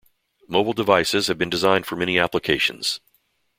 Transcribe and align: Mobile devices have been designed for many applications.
Mobile 0.47 0.73
devices 0.73 1.27
have 1.27 1.37
been 1.37 1.51
designed 1.51 1.85
for 1.85 1.95
many 1.95 2.17
applications. 2.17 2.99